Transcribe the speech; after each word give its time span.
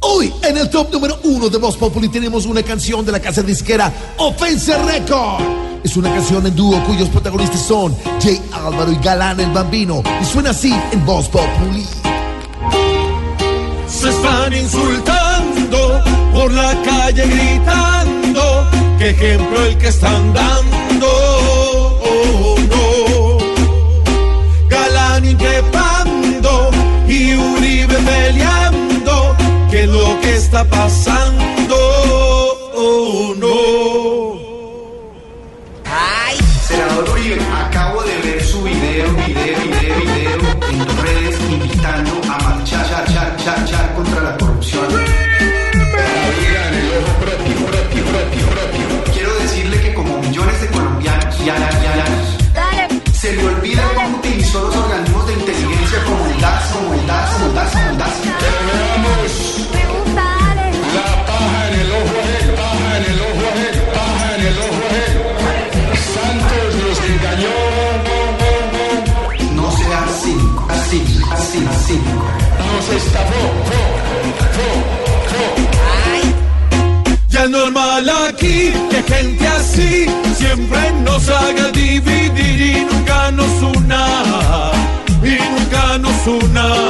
Hoy 0.00 0.32
en 0.42 0.56
el 0.56 0.70
top 0.70 0.92
número 0.92 1.18
uno 1.24 1.48
de 1.48 1.58
Voz 1.58 1.76
Populi 1.76 2.08
tenemos 2.08 2.46
una 2.46 2.62
canción 2.62 3.04
de 3.04 3.12
la 3.12 3.20
casa 3.20 3.42
disquera 3.42 3.92
Offense 4.18 4.76
Record. 4.84 5.42
Es 5.82 5.96
una 5.96 6.12
canción 6.12 6.46
en 6.46 6.54
dúo 6.54 6.82
cuyos 6.84 7.08
protagonistas 7.08 7.60
son 7.62 7.96
Jay 8.20 8.40
Álvaro 8.52 8.92
y 8.92 8.96
Galán 8.96 9.40
el 9.40 9.50
Bambino 9.50 10.02
y 10.20 10.24
suena 10.24 10.50
así 10.50 10.72
en 10.92 11.04
Voz 11.04 11.28
Populi. 11.28 11.84
Se 13.88 14.10
están 14.10 14.52
insultando 14.52 16.02
por 16.32 16.52
la 16.52 16.80
calle 16.82 17.26
gritando, 17.26 18.70
qué 18.98 19.10
ejemplo 19.10 19.64
el 19.64 19.78
que 19.78 19.88
están 19.88 20.32
dando. 20.32 21.07
Está 30.48 30.64
pasando. 30.64 31.76
Oh, 32.74 33.34
no. 33.36 33.48
Senador 36.66 37.08
Uribe, 37.10 37.38
acabo 37.54 38.02
de 38.02 38.16
ver 38.18 38.42
su 38.42 38.62
video, 38.62 39.12
video, 39.14 39.34
video, 39.34 39.64
video 39.64 39.77
2005. 71.68 72.02
Nos 72.72 72.88
estafó, 73.02 73.42
Ya 77.30 77.44
es 77.44 77.50
normal 77.50 78.08
aquí 78.28 78.72
que 78.90 79.02
gente 79.02 79.46
así 79.46 80.06
siempre 80.34 80.92
nos 81.04 81.28
haga 81.28 81.70
dividir 81.72 82.60
y 82.60 82.86
nunca 82.90 83.30
nos 83.30 83.76
una, 83.76 84.72
y 85.22 85.38
nunca 85.54 85.98
nos 85.98 86.26
una. 86.26 86.87